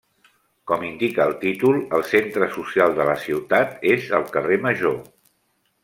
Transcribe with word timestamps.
Com 0.69 0.85
indica 0.87 1.27
el 1.31 1.35
títol, 1.43 1.77
el 1.99 2.07
centre 2.13 2.49
social 2.57 2.97
de 3.01 3.07
la 3.11 3.17
ciutat 3.27 3.79
és 3.95 4.09
el 4.21 4.27
Carrer 4.39 4.63
Major. 4.69 4.99